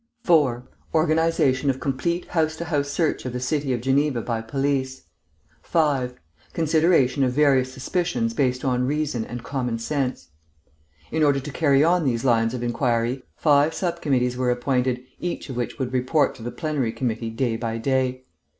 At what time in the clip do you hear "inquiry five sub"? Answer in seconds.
12.63-14.01